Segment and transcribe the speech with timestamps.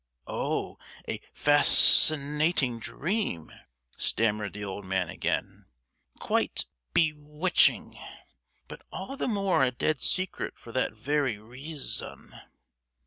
[0.25, 3.51] "Oh, a fas—cinating dream,"
[3.97, 5.67] stammered the old man again,
[6.17, 7.99] "quite be—witching,
[8.67, 12.33] but all the more a dead secret for that very reas—on."